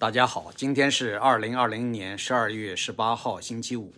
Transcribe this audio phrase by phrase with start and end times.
[0.00, 3.92] 大家好，今天是二零二零年十二月十八号，星期五，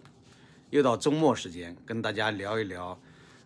[0.71, 2.99] 又到周末时间，跟大家聊一聊，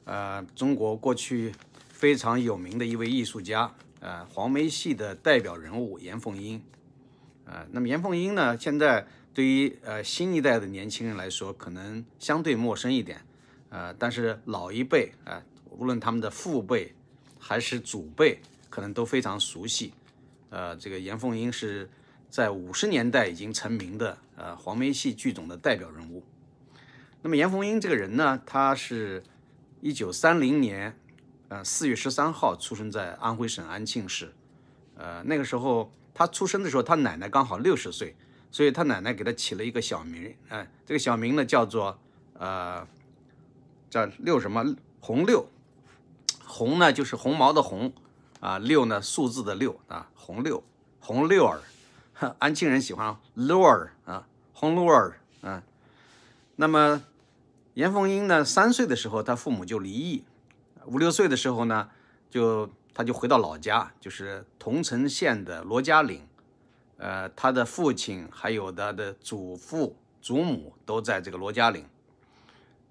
[0.04, 1.53] 呃，中国过去
[1.88, 6.62] 非常有名的一位艺术家，呃，黄梅戏的代表人物严凤英，
[7.45, 13.21] 呃，那么严凤英呢，现在对于呃新一代的年轻人来说，可能相对陌生一点，
[13.71, 16.95] 呃，但是老一辈啊、无论他们的父辈
[17.36, 18.39] 还是祖辈，
[18.71, 19.93] 可能都非常熟悉，
[20.50, 21.91] 呃，这个严凤英是。
[22.35, 26.25] 在五十年代已经成名的呃黄梅戏剧种的代表人物。
[27.23, 29.23] 那么严凤英这个人呢，他是
[29.80, 30.98] 一九三零年
[31.47, 34.34] 呃四月十三号出生在安徽省安庆市。
[34.97, 38.16] 呃那个时候他出生的时候，他奶奶刚好六十岁，
[38.51, 41.97] 所以他奶奶给他起了一个小名，哎、这个小名呢叫做
[42.37, 42.84] 呃
[43.89, 45.47] 叫六什么红六，
[46.45, 47.92] 红呢就是红毛的红
[48.41, 50.64] 啊，六呢数字的六啊，红六
[50.98, 51.61] 红六儿。
[52.38, 55.62] 安庆人喜欢六儿啊，红六儿啊。
[56.56, 57.02] 那么
[57.75, 60.24] 严凤英呢，三岁的时候，他父母就离异，
[60.86, 61.91] 五六岁的时候呢，
[62.30, 66.27] 就他就回到老家，就是桐城县的罗家岭。
[66.98, 71.84] 呃，他的父亲还有他的祖父、祖母都在这个罗家岭。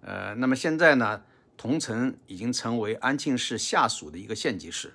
[0.02, 1.24] 呃，那么现在呢，
[1.56, 4.94] 桐城已经成为安庆市下属的一个县级市。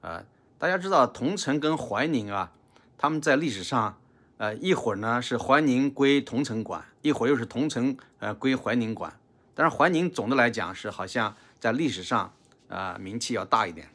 [0.00, 0.24] 啊，
[0.58, 2.52] 大家知道桐城跟怀宁啊。
[3.02, 3.98] 他们在历史上，
[4.36, 9.12] 呃，一会儿呢是怀宁归桐城管，一会儿又是桐城呃归怀宁管。
[9.56, 12.32] 但是怀宁总的来讲是好像在历史上
[12.68, 13.88] 啊、名气要大一点。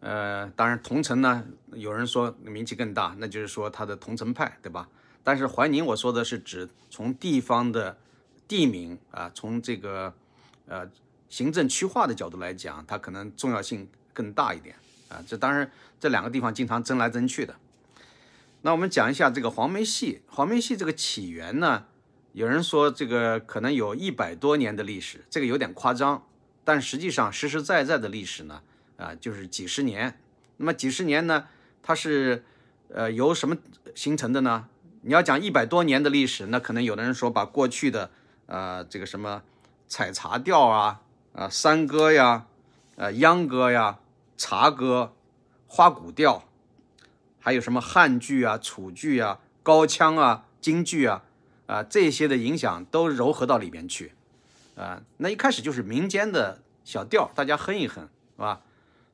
[0.00, 4.88] 呃，当然桐城呢，有人说名气更大，那就是说他的桐城派，对吧？
[5.22, 7.96] 但是怀宁我说的是指从地方的
[8.48, 10.12] 地名啊，从这个
[10.66, 10.84] 呃
[11.28, 14.74] 行政区划的角度来讲，它可能重要性更大一点。
[15.10, 17.56] 啊，这当然，这两个地方经常争来争去的。
[18.62, 20.22] 那我们讲一下这个黄梅戏。
[20.28, 21.84] 黄梅戏这个起源呢，
[22.32, 26.24] 有人说这个可能有一百多年的历史，这个有点夸张。
[26.62, 28.62] 但实际上实实在在的历史呢，
[28.96, 30.20] 啊，就是几十年。
[30.58, 31.48] 那么几十年呢，
[31.82, 32.44] 它是
[32.94, 33.56] 呃由什么
[33.94, 34.68] 形成的呢？
[35.02, 38.10] 你要讲一百多年的历史，那可能有的人说把过去的
[38.46, 39.42] 呃这个什么
[39.88, 41.00] 采茶调啊、
[41.32, 42.46] 啊山歌呀、
[42.96, 43.98] 呃秧歌呀。
[44.40, 45.14] 茶歌、
[45.66, 46.44] 花鼓调，
[47.38, 51.24] 还有什么汉剧啊、楚剧啊、高腔啊、京剧啊，
[51.66, 54.14] 啊这些的影响都糅合到里边去，
[54.76, 58.62] 啊，那一开始就是民间的小调，大家哼一哼，是吧？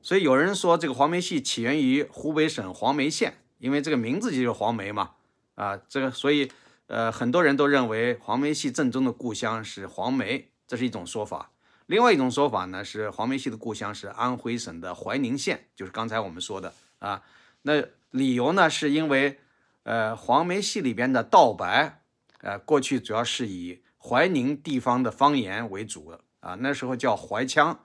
[0.00, 5.14] 所以有人说这个黄梅戏起源于湖北省黄梅县，因为这个名字就是黄梅嘛，
[5.56, 6.52] 啊，这个所以
[6.86, 11.50] 呃很多人都认为黄梅戏正宗的故乡是黄梅，这是一种说法。
[11.86, 17.22] 另外一种说法呢，是黄梅戏的故乡是安徽省的怀宁县，就是刚才我们说的啊。
[17.62, 19.38] 那理由呢，是因为
[19.84, 22.02] 呃黄梅戏里边的道白，
[22.40, 27.78] 呃过去主要是以怀宁地方的方言为主啊，那时候叫怀腔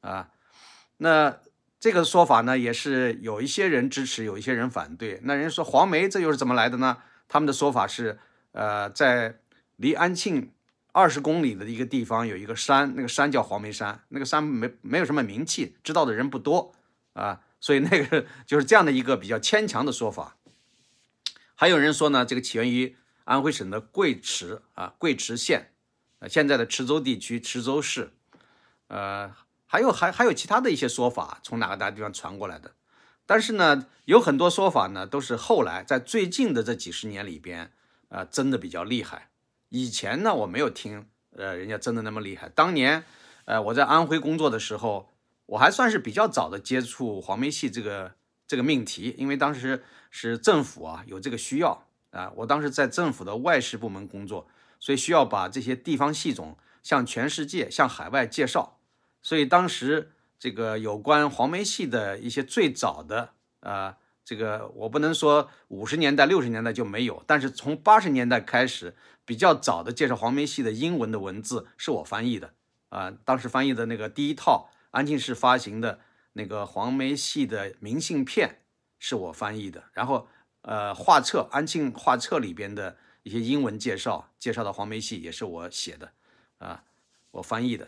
[0.00, 0.30] 啊。
[0.98, 1.40] 那
[1.80, 5.18] 这个说法呢，也是有一些人支持，有一些人反对。
[5.24, 6.98] 那人家说黄梅这又是怎么来的呢？
[7.26, 8.20] 他们的说法是，
[8.52, 9.40] 呃，在
[9.74, 10.52] 离安庆。
[10.92, 16.72] 二十公里的一个地方有一个山，那个山叫黄梅山，那个山没没有什么名气，知道的人不多
[17.12, 20.36] 啊，所以那个 就是这样的一个比较牵强的说法。
[21.54, 25.72] 还有人说呢，这个起源于安徽省的贵池啊，贵池县，
[26.18, 28.12] 呃，现在的池州地区池州市，
[28.88, 29.32] 呃，
[29.66, 32.72] 还有还还有其他的一些说法，从哪个大地方传过来的。
[33.26, 37.72] 但是呢，有很多说法呢，都是后来在最近的这几十年里边，
[38.08, 39.29] 啊，争的比较厉害。
[39.70, 42.48] 以前呢，我没有听，呃，人家真的那么厉害。
[42.48, 43.04] 当年，
[43.46, 45.14] 呃，我在安徽工作的时候，
[45.46, 48.14] 我还算是比较早的接触黄梅戏这个
[48.46, 54.48] 这个命题，因为当时是政府啊有这个需要啊，我当时在政府的外事部门工作，
[54.78, 58.80] 所以需要把这些地方戏种向全世界、向海外介绍。
[59.22, 63.94] 所以当时这个有关黄梅戏的一些最早的，呃，
[64.30, 68.94] 这个我不能说五十年代、六十年代就没有，但是从八十年代开始。
[69.26, 72.52] 比较早的介绍黄梅戏的英文的文字是我翻译的
[72.88, 76.00] 啊，当时翻译的那个第一套安庆市发行的
[76.32, 78.58] 那个黄梅戏的明信片
[78.98, 80.26] 是我翻译的，然后
[80.62, 86.10] 呃画册安庆画册里边的一些英文介绍，介绍的黄梅戏也是我写的
[86.58, 86.82] 啊，
[87.30, 87.86] 我翻译的。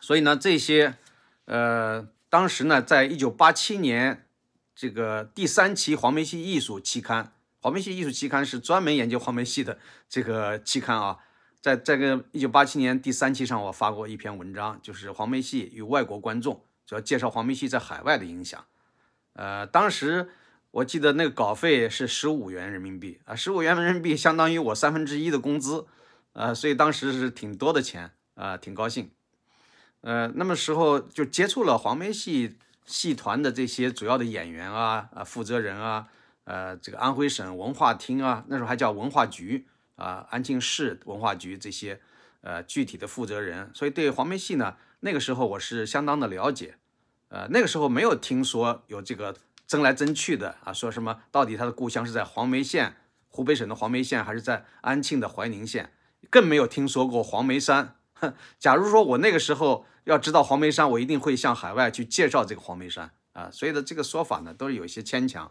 [0.00, 0.96] 所以呢，这些
[1.44, 4.23] 呃当时呢，在一九八七年
[4.74, 7.32] 这个第三期黄梅戏艺术期刊。
[7.60, 9.78] 黄梅戏艺术期刊是专门研究黄梅戏的
[10.08, 11.18] 这个期刊啊，
[11.60, 18.62] 在这个一九八七年第三期上，我发过一篇文章，就是黄梅戏与外国观众，主要介绍黄梅戏在海外的影响。
[19.32, 20.28] 呃，当时
[20.72, 25.86] 我记得那个稿费是十五元人民币啊，十五元人民币相当于我三分之一的工资，
[26.34, 29.10] 呃，所以当时是挺多的钱啊，挺高兴。
[30.02, 36.08] 呃，那么时候就接触了黄梅戏戏团的这些主要的演员啊啊，负责人啊，
[36.44, 39.66] 呃，这个安徽省文化厅啊，那时候还叫文化局
[39.96, 42.00] 啊，安庆市文化局这些
[42.42, 46.76] 呃具体的负责人，所以对黄梅戏呢，那个时候我是相当的了解。
[47.28, 49.34] 呃，那个时候没有听说有这个
[49.66, 52.96] 争来争去的啊，说什么到底他的故乡是在黄梅县，
[53.28, 55.90] 湖北省的黄梅县，还是在安庆的怀宁县，
[56.28, 57.96] 更没有听说过黄梅山。
[58.58, 63.50] 假如说我那个时候要知道黄梅山，我一定会向海外去介绍这个黄梅山啊。
[63.50, 65.50] 所以的这个说法呢，都是有一些牵强。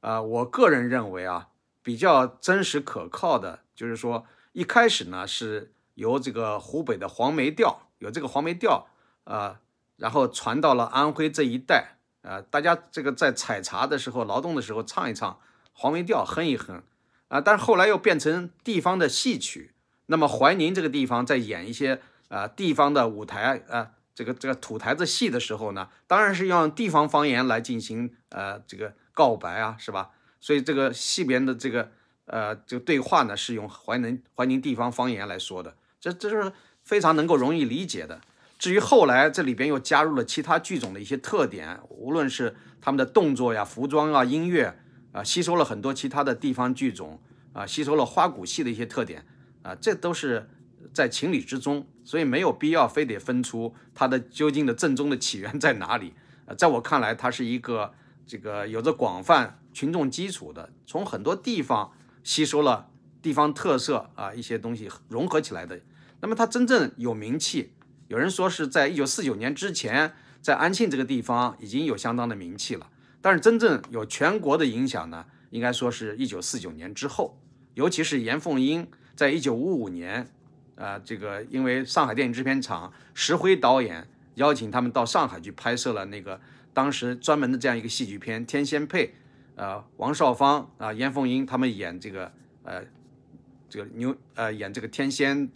[0.00, 1.48] 啊，我个人认为啊，
[1.82, 8.86] 比较真实可靠的，就是说一开始呢是由这个湖北的黄梅调，有这个黄梅调
[9.24, 9.60] 啊，
[9.96, 15.38] 然后传到了安徽这一带啊，大家这个在采茶的时候、劳动的时候唱一唱
[15.72, 16.82] 黄梅调，哼一哼
[17.28, 19.72] 啊，但是后来又变成地方的戏曲。
[20.06, 22.02] 那么怀宁这个地方在演一些。
[22.28, 30.10] 啊，地方的舞台啊，这个这个土台子戏的时候呢，当然是用地方方言来进行呃这个告白啊，是吧？
[30.40, 31.90] 所以这个戏边的这个
[32.26, 38.20] 呃这个对话呢，是用怀宁怀宁地方方言来说的，这这是非常能够容易理解的。
[38.58, 44.76] 至于后来这里边又加入了其他剧种的一些特点，无论是他们的动作呀、服装啊、音乐
[45.12, 47.20] 啊，吸收了很多其他的地方剧种
[47.52, 49.26] 啊，吸收了花鼓戏的一些特点
[49.62, 50.48] 啊，这都是。
[50.92, 56.14] 在情理之中，所以没有必要非得分出它的究竟的正宗的起源在哪里。
[56.46, 57.94] 呃，在我看来，它是一个
[58.26, 61.92] 这个有着广泛群众基础的，从很多地方
[62.22, 62.90] 吸收了
[63.22, 65.80] 地方特色啊一些东西融合起来的。
[66.20, 67.72] 那么它真正有名气，
[68.08, 72.90] 有人说是在一九四九年之前，在安庆这个地方已经有相当的名气了。
[73.22, 77.40] 但是真正有全国的影响呢，应该说是一九四九年之后，
[77.72, 78.86] 尤其是严凤英
[79.16, 80.30] 在一九五五年。
[80.76, 86.40] 啊，这个因为上海电影制片厂石辉导演邀请他们到上海去拍摄了那个
[86.72, 89.06] 当时专门的这样一个戏剧片《天仙配》，
[89.54, 92.32] 呃，王少芳啊、严凤英他们演这个
[92.64, 92.82] 呃
[93.68, 95.48] 这个牛呃演这个天仙，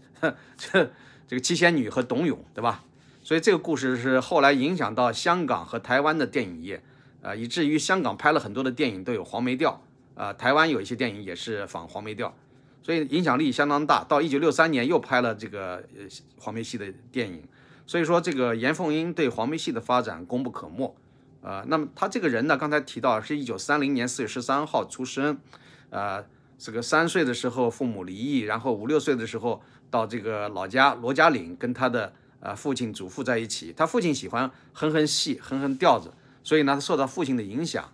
[0.56, 0.90] 这
[1.26, 2.84] 这个七仙女和董永，对吧？
[3.22, 6.82] 所以这个故事是后来影响到香港和台湾的电影业，
[7.20, 9.82] 啊，以至于香港拍了很多的电影都有黄梅调，
[10.14, 12.34] 啊，台湾有一些电影也是仿黄梅调。
[12.88, 14.02] 所以影响力相当大。
[14.02, 15.84] 到一九六三年又拍了这个
[16.38, 17.46] 黄梅戏的电影，
[17.86, 20.96] 所以说这个严凤英对黄梅戏的发展功不可没。
[21.42, 25.38] 呃，那么他这个人呢，刚才提到是一九三零年四月十三号出生，
[25.90, 26.24] 呃，
[26.56, 33.70] 这个三岁的时候父母离异，然后五六岁的时候到这个老家罗家岭跟他的呃父亲祖父在一起。
[33.76, 36.10] 他父亲喜欢哼哼戏，哼哼调子，
[36.42, 37.92] 所以呢他受到父亲的影响。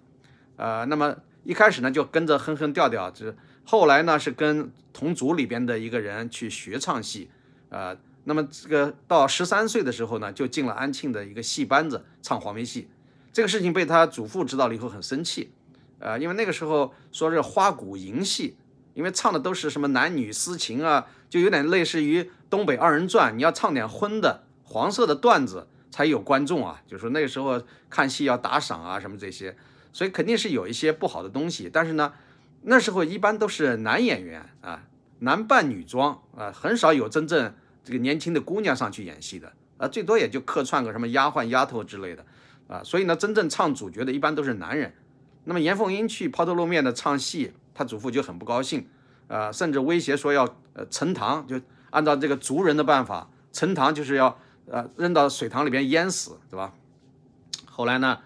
[0.55, 3.35] 呃，那么一开始呢就跟着哼哼调调，就
[3.67, 7.31] 后来呢是跟同组里边的一个人去学唱戏，
[7.71, 12.89] 呃，那么这个到十三岁的时候呢，就进了安庆的一个戏班子唱黄梅戏。
[13.33, 15.51] 这个事情被他祖父知道了以后很生气，
[15.99, 18.57] 呃，因为那个时候说是花鼓银戏，
[18.93, 27.61] 因为唱的都是什么男女私情啊，就有点类似于东北二人转，你要唱点荤的黄色的段子才有观众啊，就说那个时候
[27.91, 29.57] 看戏要打赏啊什么这些，
[29.93, 32.13] 所以肯定是有一些不好的东西，但是呢。
[32.67, 34.85] 那时候一般都是男演员啊，
[35.19, 42.25] 男扮女装啊，很少有真正这个年轻的姑娘上去演戏的啊，最多也就客串个什么丫鬟、丫头之类的
[42.67, 42.83] 啊。
[42.83, 44.95] 所以呢，真正唱主角的一般都是男人。
[45.45, 48.89] 那么严凤英去抛头露面的唱戏，他祖父就很不高兴
[49.29, 51.61] 啊，甚至威胁说要呃沉塘，就
[51.91, 54.39] 按照这个族人的办法，沉塘就是要
[54.71, 56.73] 呃扔到水塘里边淹死，对吧？
[57.67, 58.21] 后来呢，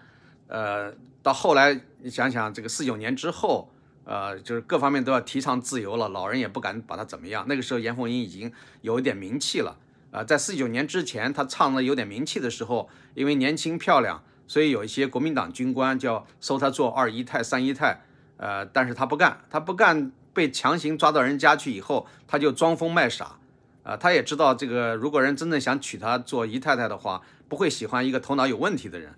[0.47, 3.69] 呃，到后来你想想，这个四九年之后。
[4.09, 7.45] 呃，就是各方面都要提倡自由了，老人也不敢把他怎么样。
[7.47, 8.51] 那个时候，严凤英已经
[8.81, 9.77] 有一点名气了。
[10.09, 18.01] 啊，在四九年之前，他唱的有点名气的时候，因为年轻漂亮，所以有一些国民党军官叫收他做二姨太、三姨太。
[18.37, 23.37] 呃，但是他不干，他不干，被强行抓到人家去以后，他就装疯卖傻。
[23.83, 29.13] 啊，他也知道这个，如果人真正想娶她做姨太太的话，不会喜欢一个头脑有问题的人。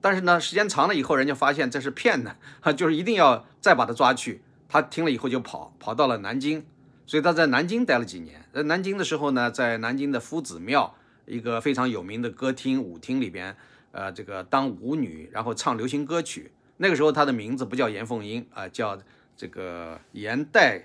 [0.00, 4.42] 但是呢，时间长了以后，人家发现这是骗的，哈， 就是一定要再把他抓去。
[4.66, 6.64] 他听了以后就跑，跑到了南京，
[7.04, 8.44] 所以他在南京待了几年。
[8.54, 10.94] 在南京的时候呢，在南京的夫子庙
[11.26, 13.56] 一个非常有名的歌厅舞厅里边，
[13.92, 16.52] 呃，这个当舞女，然后唱流行歌曲。
[16.76, 18.96] 那个时候他的名字不叫严凤英啊，叫
[19.36, 20.84] 这个严黛，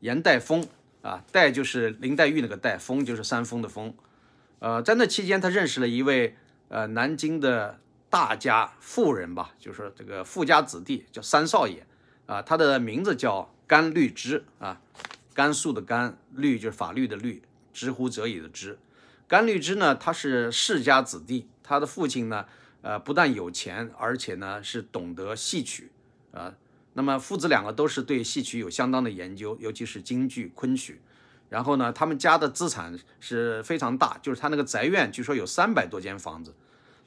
[0.00, 0.66] 严黛峰
[1.02, 3.94] 啊，黛就是林黛玉那个黛，峰就是山峰的峰。
[4.58, 6.34] 呃，在那期间，他认识了一位
[6.70, 7.78] 呃南京的。
[8.10, 11.86] 大家富人吧，就是这个富家子弟，叫三少爷
[12.26, 14.80] 啊，他的名字叫甘律之啊，
[15.34, 18.78] 甘肃的甘，律就是法律的律，知乎者也的知。
[19.26, 22.46] 甘律之呢，他是世家子弟，他的父亲呢，
[22.80, 25.92] 呃，不但有钱，而且呢是懂得戏曲
[26.32, 26.54] 啊。
[26.94, 31.00] 那么父子两个都是对戏曲有相当的研究，尤其是京剧、昆曲。
[31.50, 36.54] 然后呢，他们家的资产是非常大，就是他那个宅院，据说有三百多间房子。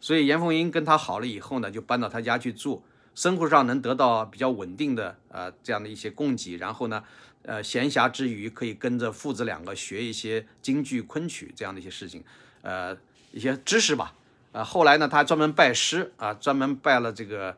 [0.01, 2.81] 所以严凤英跟他好了以后呢，就搬到他家去住，
[3.13, 6.57] 生活上能得到比较稳定的呃这样的一些供给。
[6.57, 7.03] 然后呢，
[7.43, 12.23] 呃闲暇之余可以跟着父子两个学一些京剧、昆曲这样的一些事情，
[12.63, 12.97] 呃
[13.31, 14.15] 一些知识吧。
[14.53, 17.55] 呃后来呢，他专门拜师啊，专门拜了这个，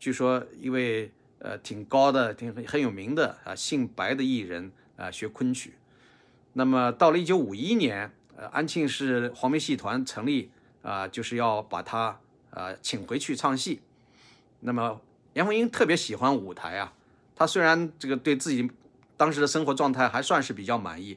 [0.00, 5.74] 据说一位呃挺高的、挺很有名的啊姓白的艺人啊学昆曲。
[6.54, 10.50] 那么到了一九五一年，呃安庆市黄梅戏团成立。
[10.84, 13.80] 啊，就是要把他呃请回去唱戏。
[14.60, 15.00] 那么
[15.32, 16.92] 严凤英特别喜欢舞台啊，
[17.34, 18.70] 他虽然这个对自己
[19.16, 21.16] 当时的生活状态还算是比较满意，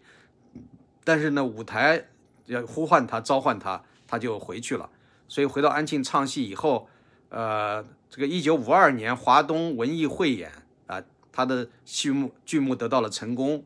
[1.03, 2.07] 但是呢，舞台
[2.45, 4.89] 要呼唤他、召唤他，他就回去了。
[5.27, 6.88] 所以回到安庆唱戏以后，
[7.27, 10.50] 呃，这个一九五二年华东文艺汇演
[10.86, 13.65] 啊，他的剧目剧目得到了成功，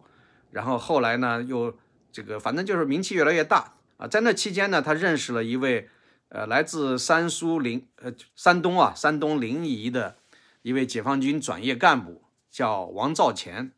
[0.49, 1.77] 然后后来呢，又
[2.11, 3.75] 这个反正就是名气越来越大。
[4.01, 5.87] 啊，在那期间呢，他认识了一位，
[6.29, 10.15] 呃，来自山苏临，呃，山东啊，山东临沂的
[10.63, 13.71] 一位解放军转业干部，叫王兆乾。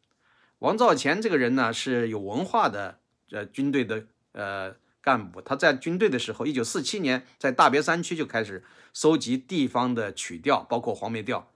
[0.59, 2.99] 王兆乾这个人呢，是有文化的，
[3.31, 5.41] 呃，军队的呃干部。
[5.41, 8.63] 他在军队的时候，一九四七年在大别山区就开始
[8.93, 11.49] 收集地方的曲调，包括黄梅调，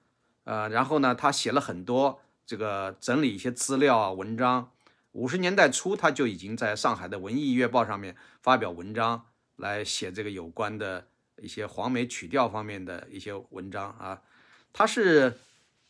[0.43, 4.71] 呃，然后呢，他写了很多这个整理一些资料啊文章。
[5.17, 11.07] 五十年代初，他就已经在上海的《文艺月报》上面发表文章，来写这个有关的
[11.41, 14.21] 一些黄梅曲调方面的一些文章啊。
[14.71, 15.39] 他是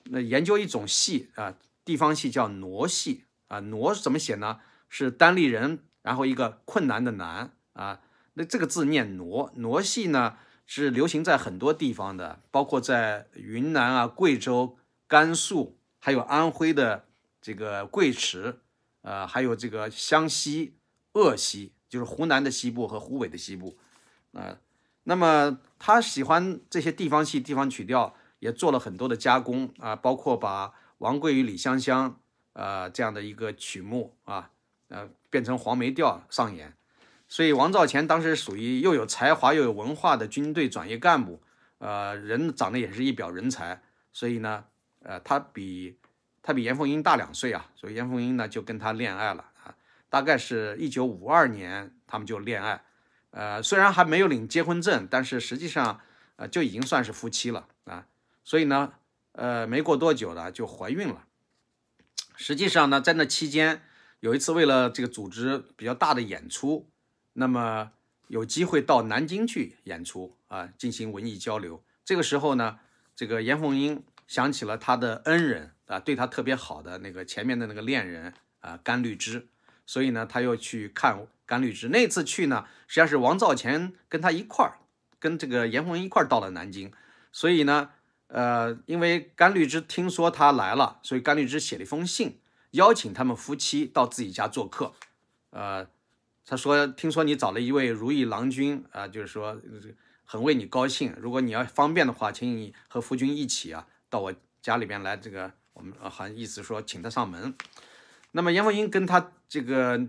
[0.05, 3.59] 那研究一种戏啊，地方戏叫傩戏啊。
[3.59, 4.61] 傩怎么写呢？
[4.87, 7.99] 是单立人，然后一个困难的难啊。
[8.35, 9.53] 那这个字念傩。
[9.59, 17.07] 傩戏呢是流行在很多地方的，包括在云南啊、贵州、甘肃，还有安徽的
[17.41, 18.59] 这个贵池。
[19.07, 20.75] 呃，还有这个湘西、
[21.13, 23.77] 鄂西，就是湖南的西部和湖北的西部，
[24.33, 24.57] 呃，
[25.05, 32.19] 那么他喜欢这些地方戏、地方曲调，也做了很多的加工啊，包括把王贵与李香香，
[32.51, 34.51] 呃，这样的一个曲目啊，
[34.89, 36.75] 呃，变成黄梅调上演。
[37.29, 41.41] 所以王兆乾当时属于又有才华又有文化的军队转业干部，
[41.77, 44.65] 呃，人长得也是一表人才，所以呢，
[45.03, 45.97] 呃，他比。
[46.47, 49.75] 他比严凤英大两岁啊，所以严凤英呢就跟他恋爱了啊，
[50.09, 52.85] 大概是一九五二年他们就恋爱，
[53.31, 55.99] 呃，虽然还没有领结婚证，但是实际上
[56.37, 58.07] 呃就已经算是夫妻了啊，
[58.45, 58.93] 所以呢，
[59.33, 61.25] 呃，没过多久呢就怀孕了。
[62.37, 63.81] 实际上呢，在那期间
[64.21, 66.87] 有一次为了这个组织比较大的演出，
[67.33, 67.91] 那么
[68.29, 71.83] 有机会到南京去演出啊，进行文艺交流。
[72.05, 72.79] 这个时候呢，
[73.17, 75.71] 这个严凤英想起了他的恩人。
[75.87, 79.47] 啊，对他特别好的那个前面的那个恋人啊，甘绿枝，
[79.85, 81.87] 所以呢，他又去看甘绿枝。
[81.87, 84.79] 那次去呢，实际上是王兆乾跟他一块儿，
[85.17, 86.91] 跟这个严凤英一块儿到了南京。
[87.31, 87.91] 所以呢，
[88.27, 92.37] 呃，因为甘绿枝听说他来了，所以甘绿枝写了一封信，
[92.71, 94.91] 邀请他们夫妻到自己家做客。
[95.51, 95.87] 呃，
[96.45, 99.57] 他说听说你找了一位如意郎君啊，就是说
[100.25, 101.15] 很为你高兴。
[101.17, 105.51] 如果你要方便的话，请你和夫君一起啊，到我家里边来这个。
[105.73, 107.55] 我们，好像意思说请他上门。
[108.31, 110.01] 那么严凤英跟她这个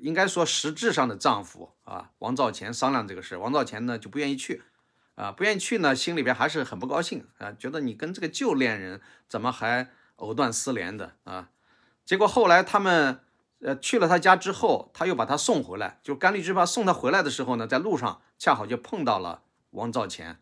[0.00, 4.64] 应该说实质上的丈夫啊，王兆乾商量这个事，王兆乾呢就不愿意去
[5.14, 11.50] 啊，不愿意去呢，心里边还是很不高兴啊，觉得你跟这个旧恋人怎么还藕断丝连的啊？
[12.04, 13.20] 结果后来他们
[13.60, 20.40] 呃去了他家之后，他又把他送回来，就甘丽芝把送他回来的时候呢，在路上恰好就碰到了王兆乾，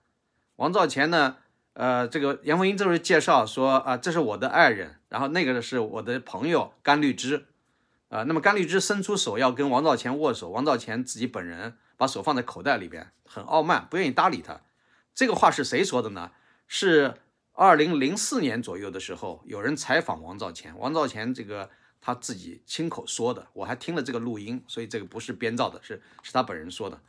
[0.57, 1.37] 王兆乾呢。
[1.75, 7.47] 呃，这个严凤英这时候介绍说啊，这是我的爱人，然后那个是我的朋友甘绿枝，
[8.09, 14.61] 啊，那么甘绿枝伸出手要跟王兆乾握手，王兆乾自己本人把手放在口袋里边，很傲慢，不愿意搭理他。
[15.15, 16.31] 这个话是谁说的呢？
[16.69, 17.15] 是
[17.53, 27.01] 二零零四年左右的时候，有人采访王兆乾，王兆乾这个他自己亲口说的，我还听了这个录音，所以这个不是编造的，是是他本人说的。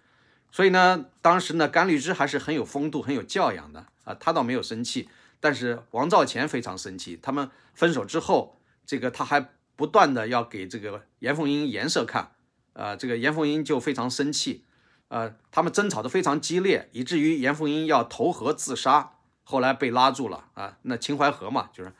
[0.55, 4.15] 所以呢，当时呢，甘绿枝还是很有风度、很有教养的啊。
[4.17, 5.09] 他倒没有生气，
[5.41, 7.19] 但是王兆乾非常生气。
[7.21, 12.31] 他们分手之后，这个他还不断的要给这个严凤英颜色看，
[12.71, 14.63] 啊，这个严凤英就非常生气。
[15.09, 19.11] 呃，他们争吵得非常激烈，以至于严凤英要投河自杀，
[19.43, 20.77] 后来被拉住了啊。
[20.83, 21.91] 那秦淮河嘛，就是，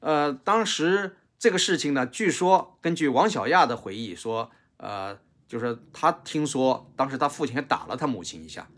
[0.00, 8.68] 呃，当时这个事情呢，据说根据王小亚的回忆说，呃，就是他听说当时他父亲还打了他母亲一下，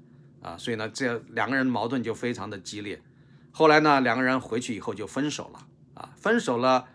[0.40, 3.02] 啊，所以呢，这两个人矛盾就非常的激烈。
[3.50, 6.86] 后来呢，两个人回去以后就分手了，啊，分手了，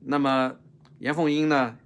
[0.00, 0.56] 那么
[0.98, 1.76] 严凤英呢，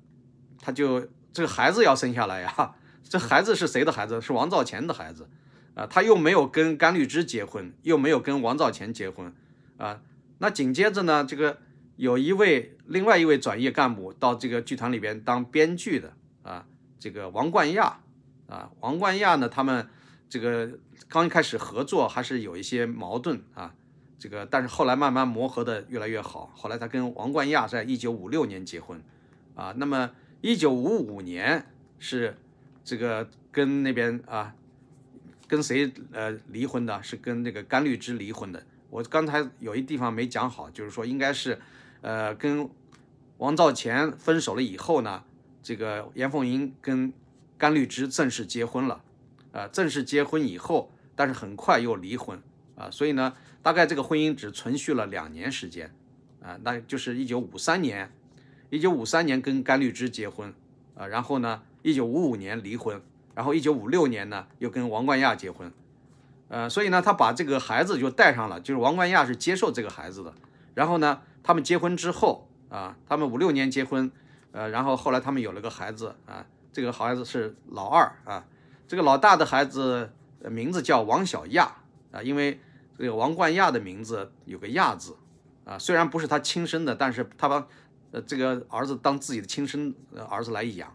[0.61, 2.77] 他就这个孩子要生下来呀。
[3.03, 4.23] 这孩子是谁的孩子？
[4.23, 5.29] 是王兆乾的孩子，
[5.75, 9.35] 啊，他又没有跟甘绿枝结婚，又没有跟王兆乾结婚，
[9.77, 10.01] 啊，
[10.39, 11.59] 那紧接着呢，这个
[11.97, 16.65] 有一位另外一位转业干部到这个剧团里边当编剧的，啊，
[17.03, 17.99] 这个王冠亚，
[18.47, 19.89] 啊，王冠亚呢，他们
[20.29, 20.79] 这个
[21.09, 23.75] 刚一开始合作还是有一些矛盾啊，
[24.21, 29.03] 这个但是后来慢慢磨合的越来越好，后来他跟王冠亚在一九五六年结婚，
[29.57, 31.67] 啊，那么一九五五年
[31.99, 32.39] 是。
[32.85, 34.53] 这个跟那边啊，
[35.47, 37.01] 跟谁呃离婚的？
[37.01, 38.61] 是跟那个甘绿枝离婚的。
[38.91, 41.61] 我刚才有一地方没讲好，就是说应该是，
[42.01, 42.69] 呃，跟
[43.39, 45.23] 王兆乾分手了以后呢，
[45.63, 47.13] 这个严凤英跟
[47.57, 49.03] 甘绿枝正式结婚了，
[49.53, 52.43] 啊，正式结婚以后，但是很快又离婚
[52.77, 55.95] 啊，所以呢，大概这个婚姻只存续了两年时间，
[56.43, 58.13] 啊，那就是一九五三年，
[58.71, 60.53] 一九五三年跟甘绿枝结婚，
[60.95, 61.63] 啊，然后呢。
[61.85, 63.03] 一九五五年离婚，
[63.35, 65.73] 然后一九五六年呢又跟王冠亚结婚，
[66.47, 70.33] 呃，所以呢他把这个孩子就带上了，就是王冠亚是接受这个孩子的。
[70.75, 74.13] 然后呢他们结婚之后啊，他们五六年结婚，
[74.53, 78.45] 呃，然后后来他们有了个孩子啊，这个孩子是老二啊，
[78.87, 80.13] 这个老大的孩子
[80.51, 81.77] 名字叫王小亚
[82.11, 82.61] 啊，因为
[82.99, 85.17] 这个王冠亚的名字有个亚字
[85.65, 87.67] 啊，虽然不是他亲生的，但是他把
[88.11, 89.95] 呃这个儿子当自己的亲生
[90.29, 90.93] 儿子来养。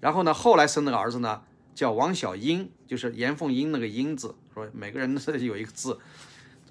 [0.00, 1.42] 然后呢，后来生那个儿子呢，
[1.74, 5.98] 叫王小英，就是严凤英那个英字，说每个人是 有一个字。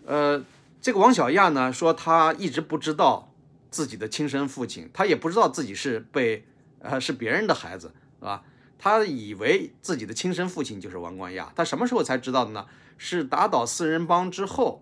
[0.05, 0.43] 呃，
[0.81, 3.28] 这个王小亚呢，说他一直不知道
[3.70, 6.46] 自己的亲生父亲，他也不知道自己是被
[6.80, 8.44] 呃是别人的孩子，是吧？
[8.77, 12.66] 他以为自己的亲生父亲就是王冠亚，他什么时候才知道的呢？
[12.98, 14.82] 是打倒四人帮之后，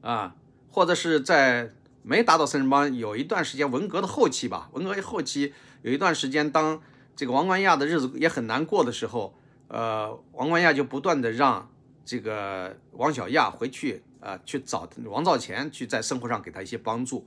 [0.00, 0.34] 啊，
[0.70, 5.52] 或者是在没打倒四人帮有一段时间，文革的后期吧，文革后期
[5.82, 6.80] 有一段时间当。
[7.14, 11.70] 这个王冠亚的日子也很难过的时候，呃，王冠亚就不断的让
[12.04, 17.26] 这个王小亚回去啊，去找王兆乾，去在生活上给他一些帮助，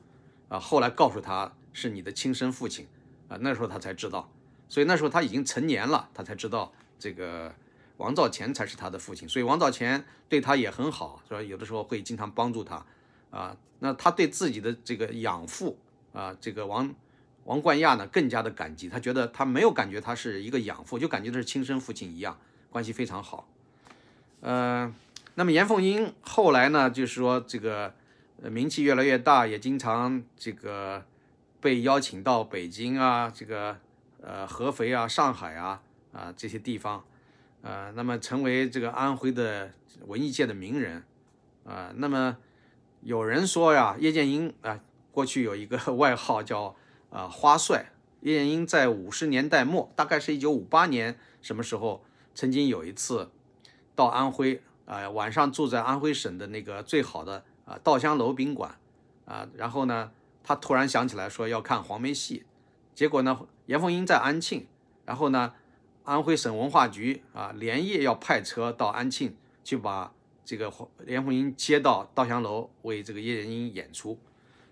[0.50, 2.88] 啊，后来告诉他是你的亲生父亲，
[3.28, 4.32] 啊，那时候他才知道，
[4.68, 7.54] 所以那时候他已经成年了，他才知道这个
[7.98, 11.42] 王兆乾才是他的父亲，所以王兆乾对他也很好，说？
[11.42, 12.86] 有的时候会经常帮助他，
[13.32, 15.78] 啊，那他对自己的这个养父
[16.14, 16.94] 啊，这个王。
[17.46, 22.40] 王冠亚呢更加的感激，他觉得他没有感觉他是一个养父，就感觉他是亲生父亲一样，
[22.72, 23.48] 关系非常好。
[24.46, 24.94] 呃，
[25.34, 27.96] 那么严凤英后来呢，就是说这个
[28.44, 31.04] 名气越来越大，也经常这个
[31.60, 33.76] 被邀请到北京啊，这个
[34.22, 35.82] 呃合肥啊、上海啊
[36.14, 37.04] 啊这些地方，
[37.64, 39.72] 呃，那么成为这个安徽的
[40.06, 41.04] 文艺界的名人
[41.64, 41.92] 啊。
[41.96, 42.38] 那么
[43.02, 44.80] 有人说呀，叶剑英啊，
[45.12, 46.76] 过去有一个 外号叫。
[47.12, 52.04] 啊，花帅叶剑英在五十年代末，大概是一九五八年什么时候，
[52.34, 53.32] 曾经有一次
[53.96, 58.78] 到安徽啊，晚上住在安徽省的那个最好的啊稻香楼宾馆
[59.26, 60.12] 啊，然后呢，
[60.44, 62.46] 他突然想起来说要看黄梅戏，
[62.94, 64.68] 结果呢，严凤英在安庆，
[65.06, 65.54] 然后呢，
[66.04, 70.12] 安徽省文化局啊连夜要派车到安庆去把
[70.44, 70.72] 这个
[71.08, 74.20] 严凤英接到稻香楼为这个叶剑英演出。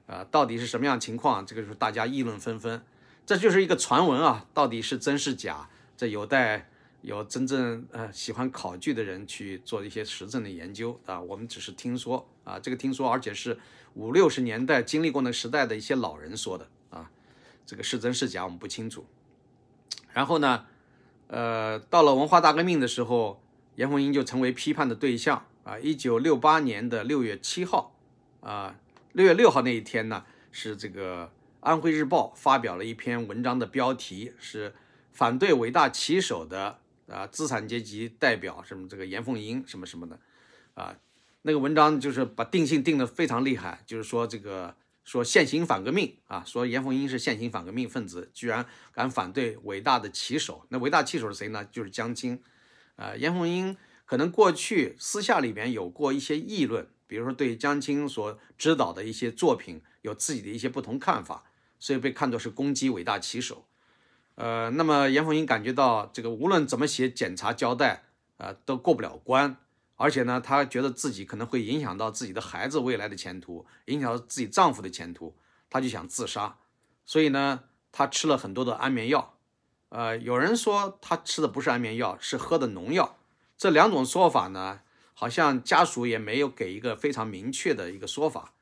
[0.05, 1.45] 啊，到底是什么样情况？
[1.45, 2.83] 这个是大家议论纷纷，
[3.25, 5.69] 这就是一个传闻啊，到底是真是假？
[5.95, 6.69] 这有待
[7.03, 11.21] 有真正呃喜欢考据的人去做一些实证的研究啊。
[11.21, 13.59] 我们只是听说啊，这个听说，而且是
[13.93, 17.11] 五六十年代经历过那时代的一些老人说的啊，
[17.65, 19.05] 这个是真是假我们不清楚。
[20.13, 20.65] 然后呢，
[21.27, 23.43] 呃，到了文化大革命的时候，
[23.75, 25.77] 严凤英就成为批判的对象啊。
[25.77, 27.95] 一九六八年的六月七号
[28.39, 28.77] 啊。
[29.11, 31.25] 六月六号那一天呢，是这个
[31.59, 34.73] 《安徽日报》发表了一篇文章的标题是
[35.11, 36.79] 反对伟大旗手的
[37.13, 40.19] 啊资产阶级代表什么这个严凤英什么什么的
[40.73, 40.97] 啊，
[41.43, 50.65] 那个文章就是把定性定的非常厉害，就是说这个说现行反革命啊，说严凤英是现行反革命分子，居然敢反对伟大的旗手。
[50.69, 51.63] 那伟大旗手是谁呢？
[51.71, 52.41] 就是江青
[52.95, 53.15] 啊。
[53.15, 56.87] 严凤英可能过去私下里边有过一些议论。
[57.05, 61.43] 比如说，对江青所指导的一些作品有自己的一些不同看法，
[61.77, 63.67] 所以被看作是攻击伟大旗手。
[64.35, 68.03] 呃，那么严凤英感觉到这个无论怎么写检查交代，
[68.37, 69.57] 呃，都过不了关，
[69.95, 75.35] 而且呢，她觉得自己可能会影响到自己的孩子未来的前途，影响到自己丈夫的前途，
[75.69, 76.57] 她就想自杀。
[77.05, 79.35] 所以呢，她吃了很多的安眠药。
[79.89, 83.17] 呃，有人说她吃的不是安眠药，是喝的农药。
[83.55, 84.79] 这两种说法呢，
[85.13, 88.53] 好像家属也没有给一个非常明确的一个说法。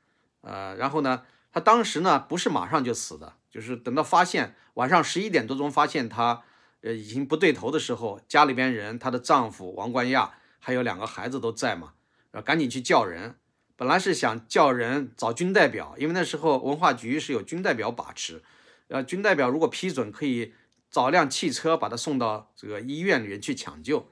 [0.41, 3.35] 呃，然后呢，她当时呢不是马上就死的。
[3.51, 6.41] 就是等到发现晚上十一点多钟发现她，
[6.81, 11.93] 呃，已经不对头的时候，家里边人，她的丈夫王冠亚还有两个孩子都在嘛，
[12.31, 13.35] 呃，赶紧去叫人。
[13.75, 18.41] 本来是想叫人找军代表，因为那时候文化局是有军代表把持，
[18.87, 20.53] 呃，军代表如果批准，可以
[20.89, 24.07] 找辆汽车把他送到这个医院里面去抢救。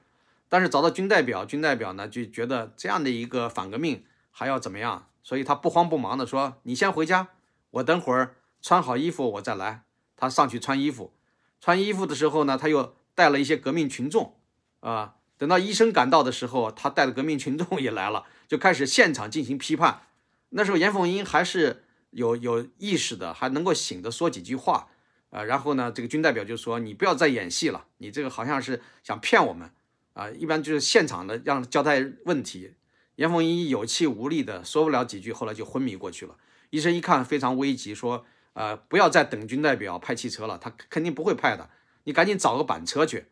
[0.48, 7.28] 但是找到军代表，军代表呢就觉得这样的一个反革命还要怎么样，所以他不慌不忙的说：“你先回家，
[7.70, 9.84] 我等会儿。”穿好衣服我再来，
[10.16, 11.12] 他上去穿衣服，
[11.60, 14.36] 穿衣服的时候呢，他又带了一些革命群众，
[14.80, 20.02] 啊，等到医生赶到的时候，他带的革命群众也来了，就开始现场进行批判。
[20.50, 24.88] 那时候严凤英还是有有意识的，还能够醒的说几句话，
[25.30, 29.70] 啊，然后呢，这个军代表就说：“你不要再演戏了，你这个好像是想骗我们，
[30.12, 32.74] 啊，一般就是现场的让交代问题。”
[33.16, 36.36] 严凤英有气无力的说不了几句，后来就昏迷过去了。
[36.70, 38.26] 医生一看非常危急，说。
[38.52, 41.70] 呃，不要再等军代表派汽车了，他肯定不会派的。
[42.04, 43.26] 你赶紧找个板车去。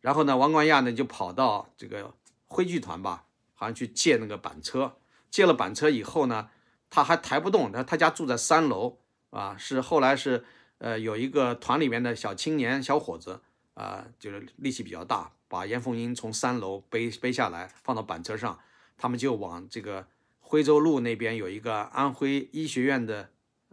[0.00, 2.14] 然后呢，王冠亚呢就跑到这个
[2.46, 4.96] 徽剧团吧，好像去借那个板车。
[5.30, 6.50] 借了板车以后呢，
[6.88, 7.70] 他还抬不动。
[7.70, 8.98] 他他家住在三楼
[9.30, 10.44] 啊，是后来是
[10.78, 13.40] 呃有一个团里面的小青年小伙子
[13.74, 18.58] 啊，就是力气比较大，把严凤英从三楼背背下来，放到板车上，
[18.96, 20.08] 他们就往这个
[20.40, 23.30] 徽州路那边有一个安徽医学院的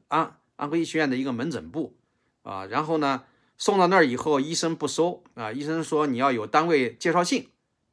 [0.10, 0.38] 安。
[0.56, 1.98] 安徽医学院的一个门诊部，
[2.44, 3.24] 啊，然后呢，
[3.58, 7.50] 送到那儿以后，医生不收啊，医生说你要有单位介绍信，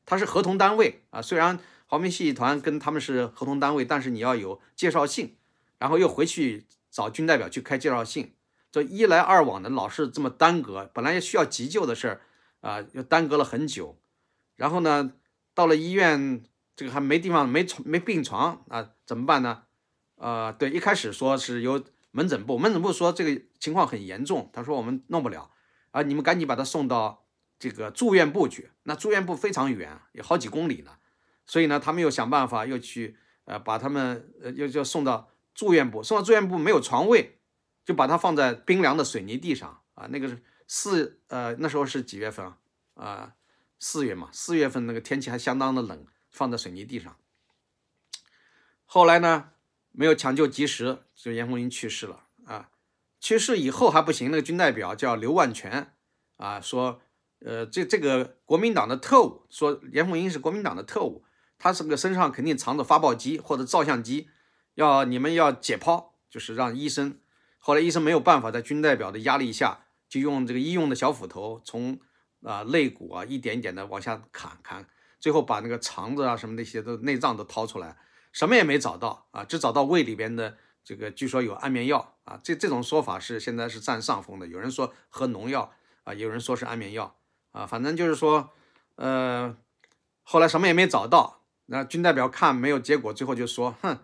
[0.07, 5.37] 他是合同单位啊，虽然华明戏剧团跟他们是合同单位，但是你要有介绍信，
[5.79, 8.35] 然后又回去找军代表去开介绍信，
[8.70, 12.20] 这一来二往的，老是这么耽搁，本来也需要急救的事儿
[12.61, 13.98] 啊，又耽搁了很久，
[14.57, 15.12] 然后呢，
[15.53, 16.42] 到了医院，
[16.77, 19.64] 这个还没地方没床没病床啊，怎么办呢？
[20.16, 25.51] 呃，对，一开始说是由门诊部，门诊部说这个情况很严重，他说我们弄不了，
[25.90, 27.27] 啊，你们赶紧把他送到
[27.59, 28.70] 这个住院部去。
[28.85, 30.98] 那住院部非常远，有好几公里呢，
[31.46, 37.38] 所以呢，他们又想办法又去，呃，把他们呃又就送到住院部，送到住院部没有床位，
[37.85, 40.07] 就把他放在冰凉的水泥地上啊。
[40.11, 42.59] 那个是四呃那时候是几月份啊？
[42.94, 43.33] 啊，
[43.79, 47.16] 四月嘛，四月份那个天气还相当的冷，放在水泥地上。
[48.85, 49.48] 后来呢？
[49.92, 52.70] 没有抢救及时，就严凤英去世了啊！
[53.20, 55.94] 去世以后还不行，那个军代表叫刘万全
[56.38, 57.00] 啊，说，
[57.40, 61.24] 呃，这这个国民党的特务，说严凤英是国民党的特务，
[61.59, 64.28] 他这个身上肯定藏着发报机或者照相机，
[64.74, 67.20] 要你们要解剖，就是让医生。
[67.59, 72.00] 后来医生没有办法，在军代表的压力下，就用这个医用的小斧头从
[72.42, 74.85] 啊肋骨啊一点一点的往下砍砍，
[75.20, 77.96] 最后把那个肠子啊什么那些都内脏都掏出来。
[78.33, 82.40] 什么也没找到啊，只找到胃里边的这个，据说有安眠药啊。
[82.42, 84.47] 这这种说法是现在是占上风的。
[84.47, 85.73] 有人说喝农药
[86.05, 87.14] 啊，有人说是安眠药
[87.53, 88.51] 啊，反正就是说，
[88.97, 89.57] 呃，
[90.23, 91.42] 后来什么也没找到。
[91.66, 93.99] 那军代表看没有结果，最后就说，哼，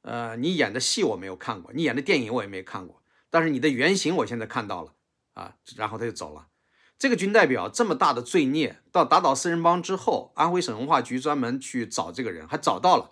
[0.00, 4.94] 呃，你演的戏我没有看过，你演的电影我也没看过，但是你的原型我现在看到了
[5.34, 5.56] 啊。
[5.76, 6.46] 然后他就走了。
[6.98, 13.10] 这个军代表这么大的罪孽，到打倒四人帮之后，安徽省文化局专门去找这个人，还找到了。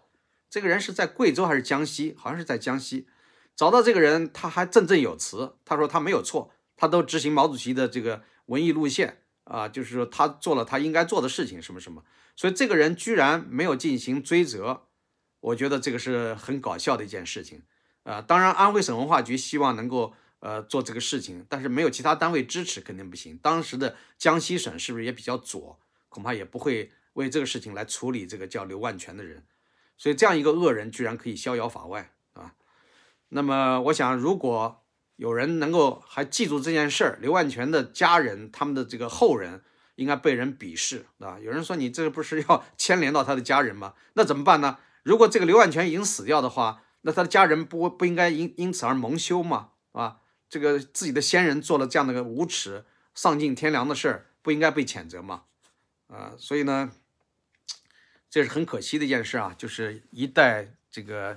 [0.51, 2.15] 这个人是在贵州还是江西？
[2.19, 3.07] 好像是在江西。
[3.55, 5.55] 找到这个人，他还振振有词。
[5.65, 12.03] 他说他没有错，他都执行毛主席的这个文艺路线啊，就是说他做了他应该做的事情，什么什么。
[12.35, 14.87] 所以这个人居然没有进行追责，
[15.41, 17.63] 我觉得这个是很搞笑的一件事情
[18.03, 18.21] 啊。
[18.21, 23.39] 当然，安徽省文化局希望能够呃做这个事情，但是没有其他单位支持肯定不行。
[23.43, 25.79] 当时的江西省是不是也比较左？
[26.09, 29.45] 恐怕也不会为这个事情来处理这个叫刘万全的人。
[30.01, 32.55] 所以这样一个恶人居然可以逍遥法外啊！
[33.29, 34.83] 那么我想，如果
[35.17, 39.63] 有人能够还记住这件事儿，刘万全的家人、他们的这个后人
[39.97, 41.39] 应该被人鄙视啊！
[41.39, 43.93] 有人说你这不是要 牵连到他的家人吗？
[44.15, 44.79] 那怎么办呢？
[45.03, 49.73] 如果这个刘万全已经死掉的话，那他的家人不不应该因因此而蒙羞吗？
[49.93, 55.43] 啊，这个自己的先人做了这样的个无耻、丧尽天良的事儿，不应该被谴责吗？
[56.07, 56.91] 啊，所以呢？
[58.31, 61.37] 这是很可惜的一件事啊，就是一代这个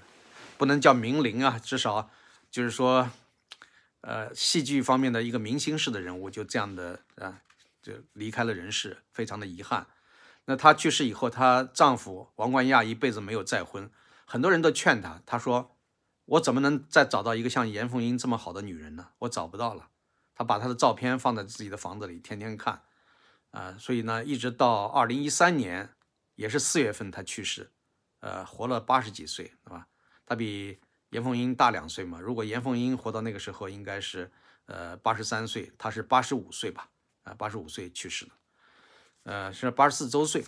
[0.58, 2.12] 不能叫名伶啊，至少
[2.52, 3.10] 就是说，
[4.02, 7.42] 呃戏剧方面的一个明星式的人物，就这样的啊
[7.82, 9.88] 就离开了人世，非常的遗憾。
[10.46, 13.90] 那她去世以后，她丈夫王冠亚一辈子没有再婚，
[14.26, 15.76] 很多人都劝她，她说
[16.26, 19.08] ：“我怎么能再找到一个像严凤英这么好的女人呢？
[19.20, 19.90] 我找不到了。”
[20.36, 22.84] 她把她的照片放在自己的房子里，天天看。
[23.52, 25.92] 啊，所以呢，一直到二零一三年，
[26.44, 27.72] 也是四月份，他去世，
[28.20, 29.88] 呃，活了八十几岁，是吧？
[30.26, 30.78] 他比
[31.12, 32.20] 严凤英大两岁嘛。
[32.20, 34.30] 如果严凤英活到那个时候，应该是
[34.66, 36.90] 呃八十三岁，他是八十五岁吧？
[37.24, 38.32] 啊，八十五岁去世的，
[39.24, 40.44] 呃，是八十四周岁。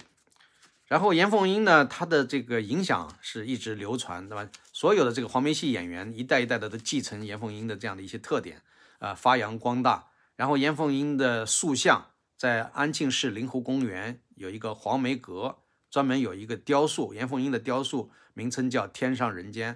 [0.87, 4.51] 然后严凤英呢，她的这个影响是一直流传，对吧？
[4.73, 8.61] 所有的这个黄梅戏演员一代一代的都继承严凤英的这样的一些特点，
[8.99, 10.09] 啊，发扬光大。
[10.35, 12.11] 然后严凤英的塑像。
[12.37, 15.59] 在安庆市灵湖公园有一个黄梅阁，
[15.95, 19.75] 专门有一个雕塑，严凤英的雕塑，名称叫《天上人间》。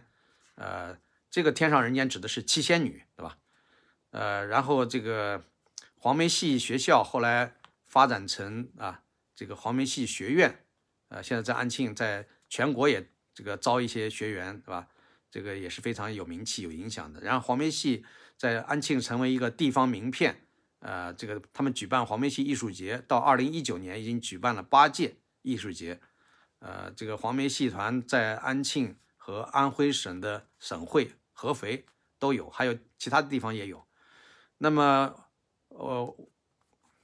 [0.56, 1.00] 呃，
[1.32, 3.38] 这个天上人间指的是七仙女，对吧？
[4.10, 5.46] 呃，然后这个
[5.96, 7.56] 黄梅戏学校后来
[7.86, 9.02] 发展成啊，
[9.34, 10.66] 这个黄梅戏学院，
[11.08, 14.90] 呃，现在在安庆，在全国也这个招一些学员，对吧？
[15.32, 17.22] 这个也是非常有名气、有影响的。
[17.22, 18.04] 然后黄梅戏
[18.36, 20.42] 在安庆成为一个地方名片。
[20.80, 26.02] 呃，这个他们举办黄梅戏艺术节，到二零一九年已经举办了八届艺术节。
[26.60, 31.86] 呃，这个黄梅戏团在安庆和安徽省的省会合肥
[32.18, 33.86] 都有，还有其他地方也有。
[34.58, 35.16] 那么，
[35.70, 36.16] 呃，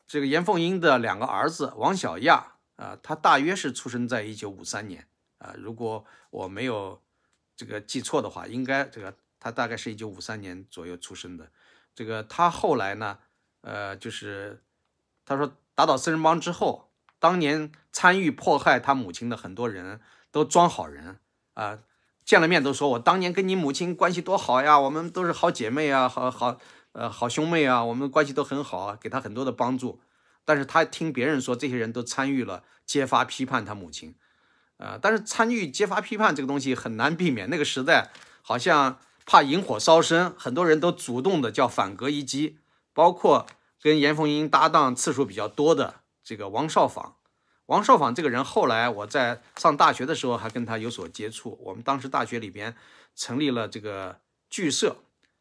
[0.08, 7.02] 这个严凤英的两个儿子王小亚啊，他大约是出生在一九五三年啊，如果我没有
[7.56, 11.52] 这个记错的话，应该这个他大概是一九五三年左右出生的。
[11.94, 13.20] 这个他后来呢？
[13.62, 14.62] 呃，就是
[15.26, 20.00] 他说打倒四人帮之后，当年参与迫害他母亲的很多人
[20.32, 21.20] 都装好人
[21.54, 21.80] 啊，
[22.24, 26.58] 见了面都说我当年跟你母亲关系多好呀，我们都是好姐妹啊，好好
[26.92, 30.02] 呃好兄妹啊，我们关系都很好啊，给他很多的帮助。
[30.44, 34.16] 但是他听别人说，这些人都参与了揭发批判他母亲，
[34.78, 42.60] 呃，但是参与揭发批判这个东西很难避免，那个时代好像怕引火烧身，很多人都主动的叫反戈一击。
[42.94, 43.46] 包括
[43.82, 47.14] 跟严凤英搭档次数比较多的这个王少舫，
[47.68, 51.58] 王少舫这个人后来我在上大学的时候还跟他有所接触。
[51.62, 52.76] 我们当时大学里边
[53.16, 54.98] 成立了这个剧社，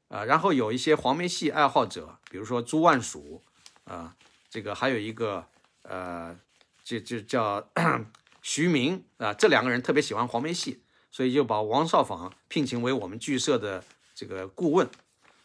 [0.09, 3.43] 啊，然后有一些黄梅戏爱好者，比如说朱万曙，
[3.85, 4.15] 啊，
[4.51, 5.47] 这个还有一个
[5.83, 6.39] 呃，
[6.85, 7.67] 就就叫
[8.43, 13.83] 徐明啊，这两个人特别喜欢黄梅戏，所以就把王少舫聘请为我们剧社的
[14.15, 14.87] 这个顾问。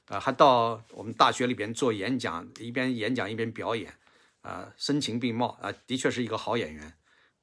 [0.09, 3.93] 啊，还到我们大学里边做演讲，一边演讲一边表演，
[4.41, 6.93] 啊，声情并茂啊，的确是一个好演员。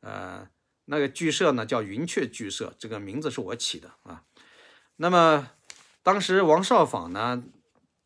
[0.00, 0.48] 呃，
[0.86, 4.22] 那个剧社呢叫云雀剧社，这个名字是我起的啊。
[4.96, 5.50] 那么
[6.02, 7.42] 当时王少舫呢，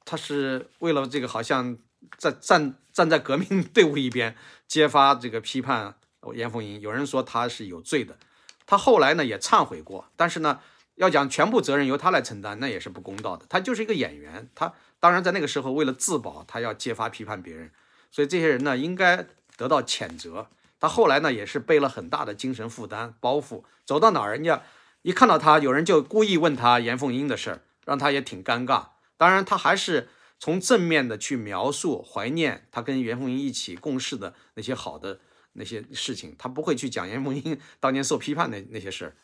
[0.05, 1.79] 他是为了这个好像
[2.17, 5.97] 在站站在革命 队伍一边，揭发这个批判
[6.35, 8.19] 严凤英，有人说他是有罪的，
[8.67, 10.61] 他后来呢也忏悔过，但是呢。
[10.97, 13.47] 要讲全部责任由他来承担，那也是不公道的。
[13.49, 17.73] 他就是一个演员，他当然在那个时候为了自保，他要揭发批判别人，
[18.11, 20.49] 所以这些人呢应该得到谴责。
[20.79, 24.63] 他后来呢也是背了很大的精神负担包袱，走到哪儿人家
[25.03, 28.87] 一看到他，有人就故意问他严凤英的事儿，让他也挺尴尬。
[29.17, 35.21] 当然他还是从正面的去描述怀念他跟严凤英一起共事的那些好的
[35.53, 39.17] 那些事情，他不会去讲严凤英 当年受批判的那些事儿。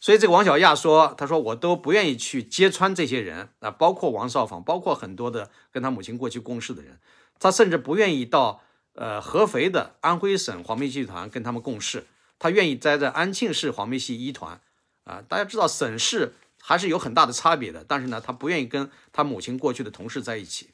[0.00, 6.98] 所以这个王小亚说：“他说我都不愿意去揭穿这些人啊，包括王少舫，包括很多的跟他母亲过去共事的人，
[7.38, 8.62] 他甚至不愿意到
[8.94, 12.06] 呃合肥的安徽省黄梅戏团跟他们共事，
[12.38, 14.60] 他愿意待在安庆市黄梅戏一团
[15.04, 15.22] 啊。
[15.28, 20.70] 大家知道省市还是有很大的差别的，但是呢，他不愿意跟他母亲过去的同事在一起。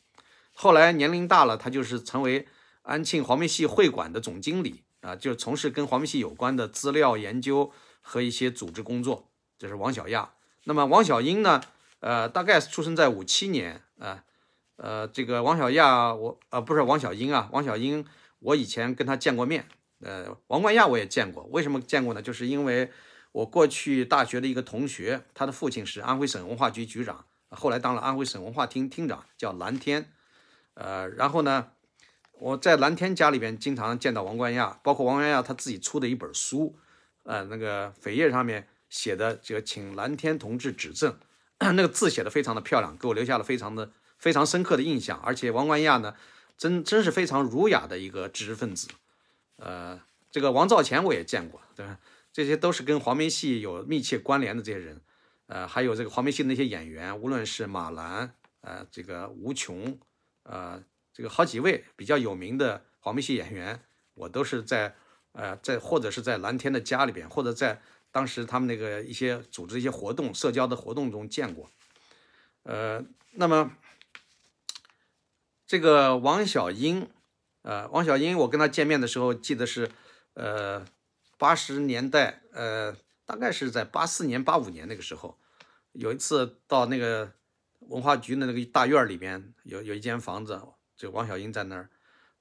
[0.52, 2.46] 后来年龄大了，他就是成为
[2.82, 10.30] 安庆黄梅戏会馆的总经理啊，就从事跟黄梅戏有关的资料研究。”和一些组织工作，这是王小亚。
[10.64, 11.60] 那么王小英呢？
[12.00, 14.24] 呃，大概出生在五七年啊。
[14.82, 18.04] 呃这个王小亚，我呃不是王小英啊，王小英，
[18.38, 19.66] 我以前跟他见过面。
[20.00, 22.22] 呃，王冠亚我也见过，为什么见过呢？
[22.22, 22.90] 就是因为
[23.32, 30.10] 我过去大学的一个同学，他的父亲是安徽省文化局局长，后来当了安徽省文化厅厅长，叫蓝天。
[30.72, 31.72] 呃，然后呢，
[32.32, 36.78] 我在蓝天家里边经常见到王冠亚，包括王冠亚他自己出的一本书。
[37.24, 41.18] 呃，那个扉页上面写的这个，请蓝天同志指正，
[41.60, 45.18] 那个字写的非常的漂亮，给我留下了非常的非常深刻的印象。
[45.18, 46.14] 而且王冠亚呢，
[46.56, 48.86] 真真是非常儒雅的一个知识分子。
[49.56, 51.98] 呃，这个王兆乾我也见过，对吧？
[52.32, 55.00] 这些都是跟黄梅戏有密切关联的这些人。
[55.46, 59.98] 呃，还有这个黄梅戏那些演员，无论是马兰呃，这个吴琼，
[60.44, 60.80] 呃，
[61.12, 63.82] 这个好几位比较有名的黄梅戏演员，
[64.14, 64.94] 我都是在
[65.32, 71.68] 呃在或者是在蓝天的家里边，或者在当时他们那个一些组织一些活动、社交的活动中见过。
[72.62, 73.72] 呃，那么
[75.70, 77.08] 这个王小英，
[77.62, 79.88] 呃，王小英，我跟他见面的时候，记得是
[80.34, 80.84] 呃
[81.38, 85.38] 八十年代，呃，大概是在八四年、八五年那个时候，
[85.92, 87.30] 有一次到那个。
[87.88, 90.60] 文化局的那个大院里边有有一间房子，
[90.96, 91.88] 就王小英在那儿，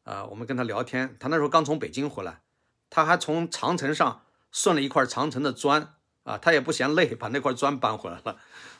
[0.04, 2.42] 啊，我们跟他聊天，他那时候刚从北京回来，
[2.90, 8.38] 他还从长城上顺了一块长城的砖，啊，他也不嫌累，把那块砖搬回来了，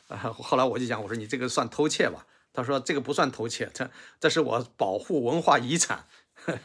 [0.10, 2.28] 啊， 后来我就讲，我说你这个算偷窃吧？
[2.62, 6.06] 他说这个不算偷窃，这这是我保护文化遗产，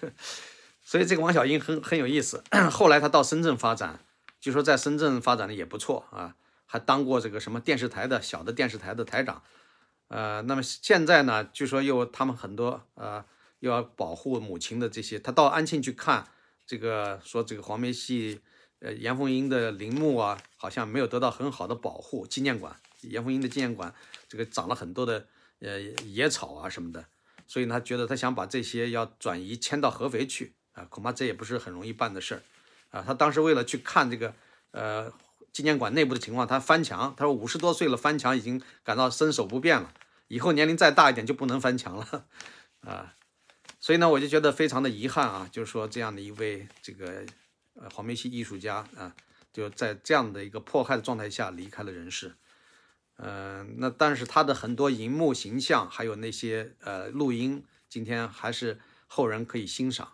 [0.82, 2.42] 所以这个王小英很很有意思。
[2.70, 4.00] 后来他到深圳发展，
[4.40, 6.34] 据说在深圳发展的也不错啊，
[6.66, 9.42] 还当过这个什么电视台的小的电视台的台长。
[10.08, 13.24] 呃，那么现在呢，据说又他们很多呃，
[13.60, 16.28] 又要保护母亲的这些，他到安庆去看
[16.66, 18.40] 这个，说这个黄梅戏，
[18.80, 23.94] 呃，严凤英的陵墓啊，好像没有得到很好的保护，纪念馆，严凤英的纪念馆，
[24.28, 25.26] 这个长了很多的
[25.64, 27.04] 呃野草啊什么的，
[27.46, 32.42] 所以他觉得他想把这些要转移迁到合肥去啊，恐怕这也不是很容易办的事儿
[32.90, 33.02] 啊。
[33.06, 34.34] 他当时为了去看这个
[34.70, 35.12] 呃。
[35.52, 39.94] 纪念馆内部的情况，他翻墙，他说五十多岁了，翻墙已经感到身手不便了，
[40.26, 42.26] 以后年龄再大一点就不能翻墙了，
[42.80, 43.14] 啊，
[43.78, 47.24] 所以呢，我就觉得非常的遗憾啊，就是说这样的一位这个
[47.74, 49.14] 呃黄梅戏艺术家啊，
[49.52, 52.34] 就在这样的一个迫害的状态下离开了人世，
[53.16, 60.12] 嗯，那但是他的很多荧幕形象还有那些呃录音，今天还是后人可以欣赏，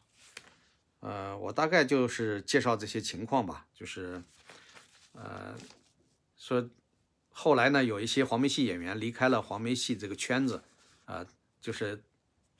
[1.00, 4.22] 呃，我大概就是介绍这些情况吧，就是。
[5.12, 5.56] 呃，
[6.38, 6.70] 说
[7.30, 10.62] 后来呢，有一些黄梅戏演员离开了黄梅戏这个圈子，
[11.04, 11.26] 啊，
[11.60, 12.04] 就是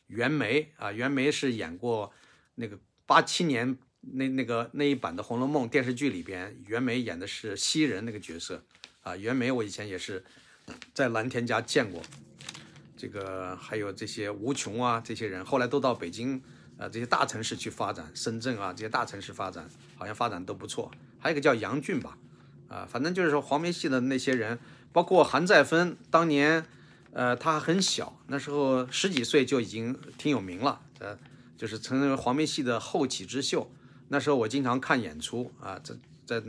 [0.08, 2.12] 袁枚啊，袁枚是演过
[2.56, 2.76] 那个
[3.06, 8.64] 八七年那那个那一版的《红楼梦》电视剧里边，袁枚演的是袭人那个角色，
[9.02, 10.24] 啊，袁枚我以前也是
[10.92, 12.02] 在蓝田家见过，
[12.96, 16.40] 这个还有这些吴琼啊，这些人后来都到北京
[16.78, 22.16] 啊这些大城市去发展，深圳啊这些大城市发展，好像发展都不错，还有一个叫杨俊吧。
[22.68, 24.56] 啊，反正就是说黄梅戏的那些人，
[24.92, 26.64] 包括韩再芬，当年，
[27.12, 31.18] 呃，他还很小，那时候十几岁就已经挺有名了，呃，
[31.56, 33.68] 就是成为黄梅戏的后起之秀。
[34.06, 36.40] 那时候我经常看演出啊，在在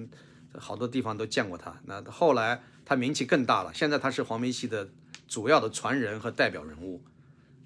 [0.57, 1.79] 好多地方都见过他。
[1.85, 4.89] 那后来他名气更大了，现在他是黄梅戏的
[5.27, 7.01] 主要的传人和代表人物。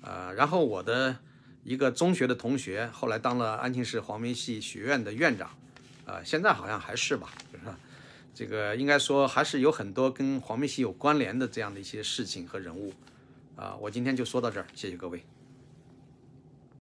[0.01, 1.17] 啊，然后我的
[1.63, 5.49] 一个中学的同学，后来当了安庆市黄梅戏学院的院长，
[6.05, 7.65] 啊，现在好像还是吧，就是。
[8.37, 12.93] 这个应该说还是有很多跟黄梅戏有关联的这样的一些事情和人物，
[13.55, 15.23] 啊，我今天就说到这儿，谢谢各位。